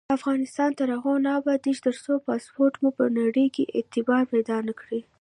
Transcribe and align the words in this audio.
افغانستان 0.17 0.69
تر 0.79 0.87
هغو 0.95 1.13
نه 1.25 1.31
ابادیږي، 1.39 1.81
ترڅو 1.87 2.13
پاسپورت 2.27 2.73
مو 2.81 2.89
په 2.97 3.05
نړۍ 3.19 3.47
کې 3.55 3.71
اعتبار 3.77 4.23
پیدا 4.33 4.57
نکړي. 4.69 4.99